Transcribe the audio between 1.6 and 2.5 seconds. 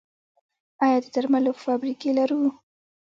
فابریکې لرو؟